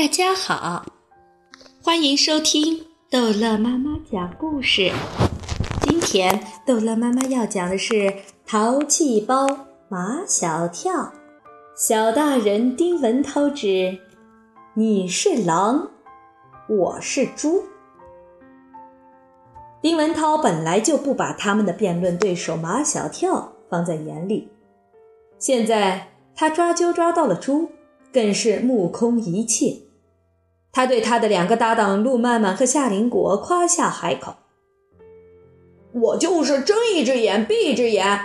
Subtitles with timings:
[0.00, 0.86] 大家好，
[1.82, 4.90] 欢迎收听逗乐妈妈讲故事。
[5.82, 7.94] 今天逗乐妈妈要讲的是
[8.46, 9.46] 《淘气包
[9.90, 10.94] 马小跳》，
[11.76, 13.98] 小大人丁文涛之
[14.72, 15.90] “你是狼，
[16.66, 17.64] 我是猪”。
[19.82, 24.48] 丁文涛本来就不把他们的辩论对手马小跳放在眼里，
[25.38, 27.72] 现在他抓阄抓到了猪。
[28.12, 29.82] 更是目空一切。
[30.72, 34.34] 他对他的两个搭档陆曼曼和夏林果夸下海口
[35.92, 38.20] ：“我就是睁一只眼闭一只眼，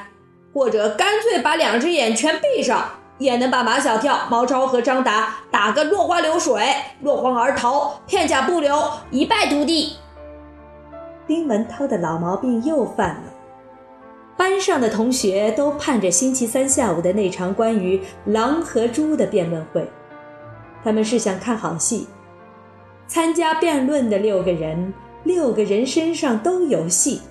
[0.54, 2.88] 或者干脆把两只眼全闭上，
[3.18, 6.64] 也能把马小跳、毛超和张达打个落花流水、
[7.02, 9.98] 落荒而逃、片甲不留、一败涂地。”
[11.26, 13.24] 丁文涛的老毛病又犯了。
[14.38, 19.90] 班上的同学都盼着星期三下午的那场关于狼和猪的辩论会，
[20.84, 22.06] 他们是想看好戏。
[23.08, 27.22] 参加辩论的六个人，六个人身上都有戏。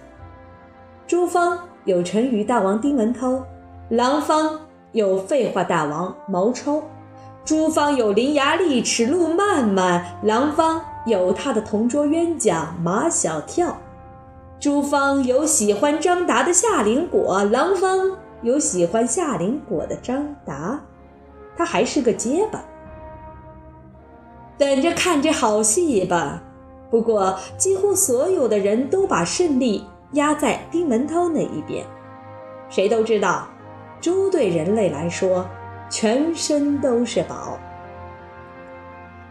[1.07, 3.45] 朱方有成语大王丁文涛，
[3.89, 4.61] 狼方
[4.93, 6.83] 有废话大王毛超，
[7.45, 13.77] 朱方有伶牙俐齿陆漫漫，狼方有他的同桌冤家马小跳。
[14.61, 20.81] 朱方有喜欢张达的夏林果，狼方有喜欢夏林果的张达，
[21.57, 22.65] 他还是个结巴。
[24.59, 26.43] 等着看这好戏吧。
[26.91, 31.85] 不过，几乎所有的人都把胜利压在丁文涛那一边。
[32.69, 33.49] 谁都知道，
[34.01, 35.47] 猪对人类来说，
[35.91, 37.59] 全身都是宝。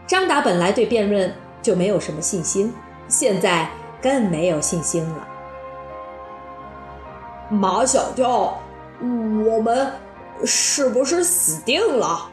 [0.06, 2.72] 张达本来对辩论就没有什么信心，
[3.08, 3.68] 现在。
[4.02, 5.26] 更没有信心了。
[7.48, 8.60] 马小跳，
[9.00, 9.90] 我们
[10.44, 12.28] 是不是死定了？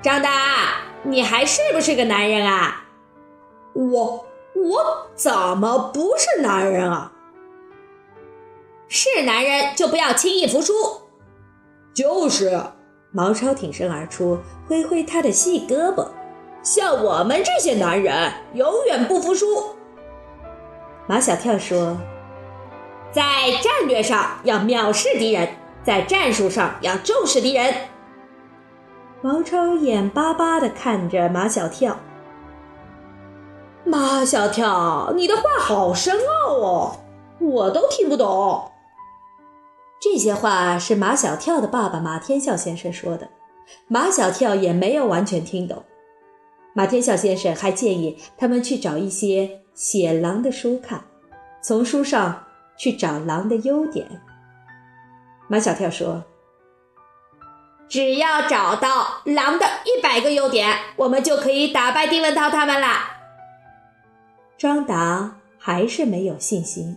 [0.00, 0.30] 张达，
[1.06, 2.84] 你还是不是个男人啊？
[3.74, 7.12] 我我怎么不是男人啊？
[8.88, 10.72] 是男人就不要轻易服输。
[11.94, 12.60] 就是，
[13.12, 16.08] 毛超挺身而出，挥挥他的细胳膊。
[16.62, 19.76] 像我们这些男人，永远不服输。
[21.06, 21.96] 马小跳说
[23.12, 23.22] ：“在
[23.62, 25.48] 战略上要藐视敌人，
[25.84, 27.72] 在战术上要重视敌人。”
[29.26, 31.98] 毛超眼巴巴地看着马小跳。
[33.84, 36.96] 马小跳，你的话好深奥哦，
[37.40, 38.70] 我都听不懂。
[40.00, 43.28] 这些话是马小跳的爸爸马天笑先生说的，
[43.88, 45.82] 马小跳也没有完全听懂。
[46.72, 51.02] 马天笑先生还建议他们去找一些写狼的书看，
[51.60, 52.44] 从书上
[52.78, 54.06] 去找狼的优点。
[55.48, 56.22] 马小跳说
[57.88, 63.12] ：“只要找到狼的一百个优点，我们就可以打败丁文涛他们啦。”
[64.58, 66.96] 张达还是没有信心，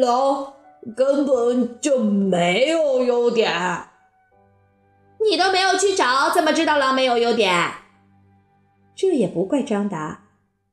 [0.00, 0.54] 狼
[0.96, 3.52] 根本就没有优点。
[5.28, 7.52] 你都没有去找，怎么知道狼没有优点？
[8.94, 10.22] 这也不怪张达，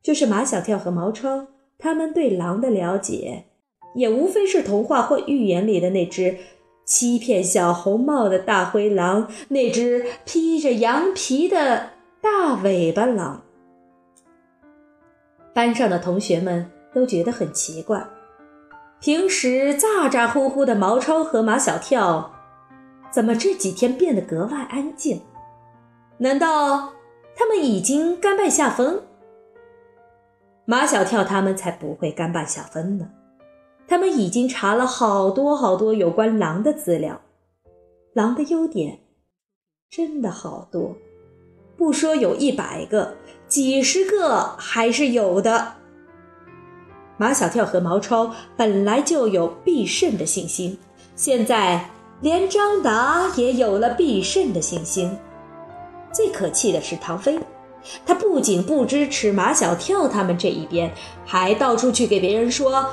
[0.02, 1.48] 就是马小跳和毛超，
[1.78, 3.46] 他们对狼的了解，
[3.96, 6.38] 也无非是童话或寓言里的那只
[6.84, 11.90] 欺骗小红帽的大灰狼，那只披着羊皮的
[12.20, 13.42] 大尾巴狼。
[15.52, 18.06] 班上的同学们都觉得很奇怪，
[19.00, 22.32] 平时咋咋呼呼的毛超和马小跳，
[23.10, 25.22] 怎么这几天变得格外安静？
[26.18, 26.92] 难道？
[27.36, 29.02] 他们已经甘拜下风，
[30.66, 33.10] 马小跳他们才不会甘拜下风呢。
[33.86, 37.20] 他们已经查了好多好多有关狼的资料，
[38.14, 38.98] 狼的优点
[39.90, 40.96] 真的好多，
[41.76, 43.14] 不说有一百个，
[43.46, 45.74] 几十个还是有的。
[47.16, 50.76] 马小跳和毛超本来就有必胜的信心，
[51.14, 51.88] 现在
[52.20, 55.16] 连张达也有了必胜的信心。
[56.12, 57.38] 最可气的是唐飞，
[58.06, 60.92] 他不仅不支持马小跳他们这一边，
[61.24, 62.84] 还到处去给别人说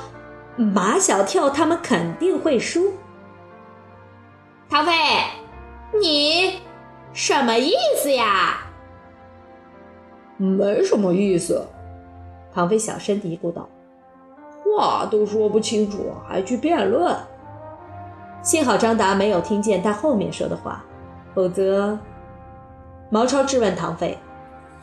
[0.55, 2.93] 马小跳他们肯定会输。
[4.69, 4.91] 唐飞，
[5.99, 6.61] 你
[7.13, 8.59] 什么意思呀？
[10.37, 11.65] 没什么意思。
[12.53, 13.67] 唐飞小声嘀咕道
[14.63, 17.15] ：“话都说不清楚，还去辩论。”
[18.43, 20.83] 幸好张达没有听见他后面说的话，
[21.35, 21.97] 否则。
[23.09, 24.17] 毛超质问唐飞：“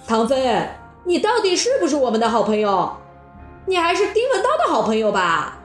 [0.06, 0.68] 唐飞，
[1.04, 2.92] 你到底是不是我们的好朋友？
[3.66, 5.57] 你还是丁文涛的好朋友吧？”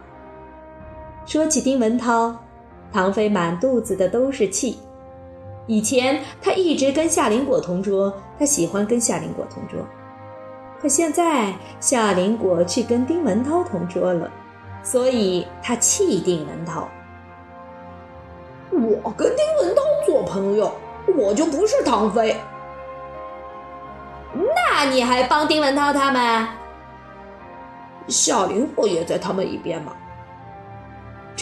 [1.25, 2.35] 说起丁文涛，
[2.91, 4.79] 唐飞满肚子的都是气。
[5.65, 9.79] 以前他一直跟夏林果同桌，他喜欢跟夏林果同桌。
[10.81, 14.29] 可现在夏林果去跟丁文涛同桌了，
[14.83, 16.89] 所以他气丁文涛。
[18.71, 20.73] 我跟丁文涛做朋友，
[21.17, 22.35] 我就不是唐飞。
[24.33, 26.47] 那你还帮丁文涛他们？
[28.09, 29.93] 夏林果也在他们一边嘛。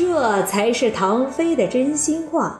[0.01, 2.59] 这才是唐飞的真心话。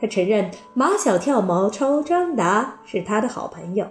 [0.00, 3.86] 他承认马小跳、毛超、张达是他的好朋友，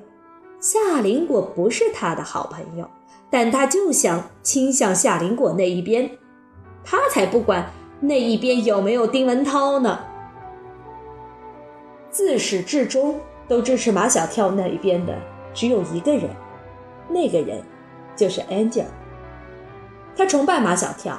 [0.59, 2.85] 夏林果不是他的好朋友，
[3.29, 6.11] 但他就想倾向夏林果那一边。
[6.83, 9.97] 他才不管那一边有没有丁文涛呢。
[12.11, 13.17] 自始至终
[13.47, 15.15] 都支持马小跳那一边的
[15.53, 16.29] 只有一个人，
[17.07, 17.63] 那个人
[18.17, 18.83] 就是 Angel。
[20.17, 21.17] 他崇拜马小跳。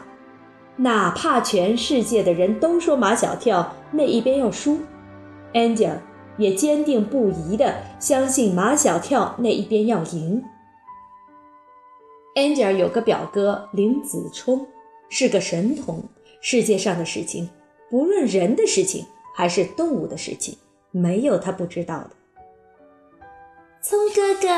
[0.83, 4.79] 哪怕全世界的人都说马小跳那一边要输
[5.53, 5.99] ，Angel
[6.39, 10.43] 也坚定不移地相信马小跳那一边要赢。
[12.35, 14.67] Angel 有个表哥林子聪，
[15.11, 16.03] 是个神童。
[16.41, 17.51] 世界上的事情，
[17.91, 19.05] 不论人的事情
[19.35, 20.57] 还是动物的事情，
[20.91, 22.11] 没有他不知道的。
[23.83, 24.49] 聪哥哥，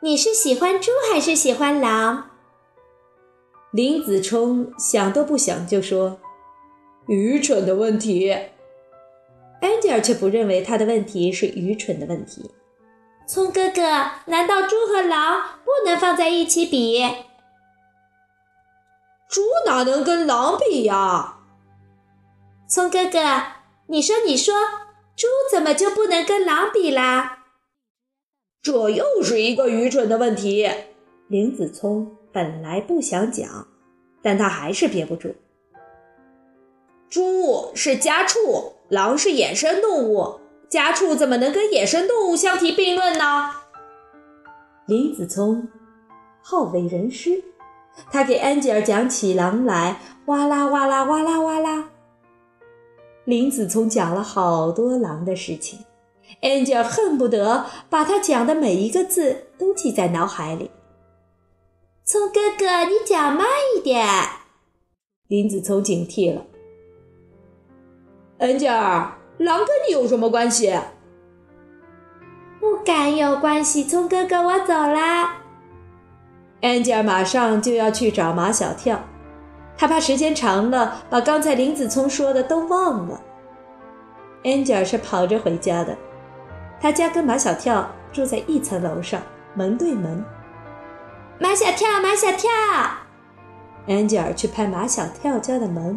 [0.00, 2.32] 你是喜欢猪还是喜欢狼？
[3.72, 6.18] 林子聪想都不想就说
[7.06, 8.30] ：“愚蠢的问题。”
[9.60, 12.50] 安吉尔却不认为他的问题是愚蠢的问题。
[13.26, 13.82] 聪哥哥，
[14.26, 17.02] 难道猪和狼不能放在一起比？
[19.28, 21.40] 猪哪能跟狼比呀？
[22.66, 23.18] 聪哥哥，
[23.88, 24.54] 你说你说，
[25.14, 27.44] 猪怎么就不能跟狼比啦？
[28.62, 30.70] 这又是一个愚蠢的问题。
[31.28, 32.17] 林子聪。
[32.32, 33.66] 本来不想讲，
[34.22, 35.34] 但他还是憋不住。
[37.08, 43.50] 猪是家畜，狼是野生动物，家畜怎么能跟野生动物相提并论呢？
[44.86, 45.68] 林子聪
[46.42, 47.42] 好为人师，
[48.10, 51.88] 他给安吉尔讲起狼来，哇啦哇啦哇啦哇啦。
[53.24, 55.78] 林子聪讲了好多狼的事情，
[56.42, 60.70] 安吉尔恨不得把他讲的每一个字都记在脑海里。
[62.10, 63.46] 聪哥哥，你讲慢
[63.76, 64.08] 一点。
[65.26, 66.42] 林子聪警惕了。
[68.38, 70.74] 恩吉尔，狼跟你有什么关系？
[72.58, 73.84] 不敢有关系。
[73.84, 75.36] 聪哥哥，我走啦。
[76.62, 78.98] 恩吉尔马上就要去找马小跳，
[79.76, 83.20] 他怕时间长了，把刚才林子聪说的都忘了。
[84.44, 85.94] 恩吉尔是跑着回家的，
[86.80, 89.20] 他家跟马小跳住在一层楼上，
[89.54, 90.24] 门对门。
[91.40, 92.50] 马小跳，马小跳，
[93.86, 95.96] 安吉尔去拍马小跳家的门。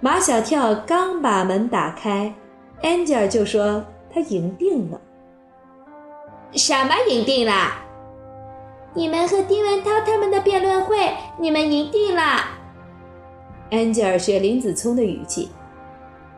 [0.00, 2.34] 马小跳刚把门打开，
[2.82, 3.82] 安吉尔就说
[4.12, 5.00] 他赢定了。
[6.52, 7.72] 什么赢定了？
[8.92, 12.44] 你们和丁文涛他们的辩论会，你们赢定了。
[13.70, 15.50] 安吉尔学林子聪的语气：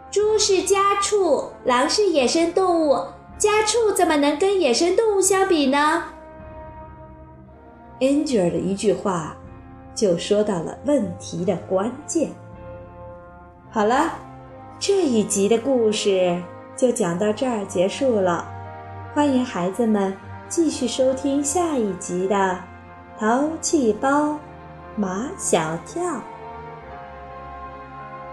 [0.08, 2.96] 猪是家畜，狼是野生动物，
[3.38, 6.12] 家畜怎么能跟野生动物相比呢
[8.03, 9.37] ？Angel 的一句话，
[9.95, 12.31] 就说到了问题的关键。
[13.71, 14.19] 好了，
[14.81, 16.43] 这一集的故事
[16.77, 18.45] 就讲到这儿结束了。
[19.15, 20.13] 欢迎孩子们
[20.49, 22.59] 继续收听下一集的
[23.21, 24.37] 《淘气包
[24.97, 26.03] 马小跳》。